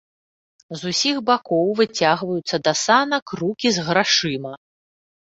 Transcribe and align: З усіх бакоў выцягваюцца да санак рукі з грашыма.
З 0.77 0.93
усіх 0.93 1.17
бакоў 1.27 1.67
выцягваюцца 1.79 2.57
да 2.67 2.73
санак 2.85 3.25
рукі 3.41 3.67
з 3.75 3.85
грашыма. 3.91 4.53